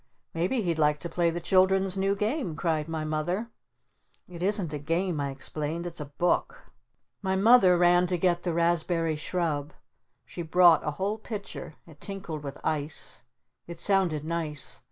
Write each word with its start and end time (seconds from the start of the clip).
"Maybe 0.33 0.63
he'd 0.63 0.79
like 0.79 0.97
to 1.01 1.09
play 1.09 1.29
the 1.29 1.39
Children's 1.39 1.95
new 1.95 2.15
Game!" 2.15 2.55
cried 2.55 2.87
my 2.87 3.05
Mother. 3.05 3.51
"It 4.27 4.41
isn't 4.41 4.73
a 4.73 4.79
Game," 4.79 5.19
I 5.19 5.29
explained. 5.29 5.85
"It's 5.85 5.99
a 5.99 6.05
Book!" 6.17 6.71
My 7.21 7.35
Mother 7.35 7.77
ran 7.77 8.07
to 8.07 8.17
get 8.17 8.41
the 8.41 8.51
Raspberry 8.51 9.15
Shrub. 9.15 9.73
She 10.25 10.41
brought 10.41 10.83
a 10.83 10.89
whole 10.97 11.19
pitcher. 11.19 11.75
It 11.85 12.01
tinkled 12.01 12.41
with 12.41 12.57
ice. 12.63 13.21
It 13.67 13.79
sounded 13.79 14.23
nice. 14.25 14.79